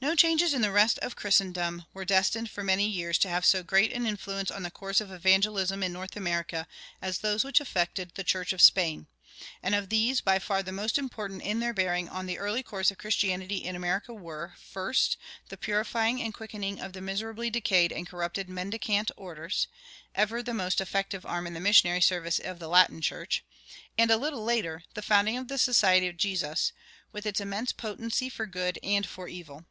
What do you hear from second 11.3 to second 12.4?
in their bearing on the